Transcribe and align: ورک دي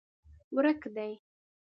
ورک 0.55 0.81
دي 0.95 1.11